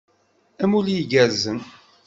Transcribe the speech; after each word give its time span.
Amulli 0.63 0.93
igerrzen! 1.03 1.59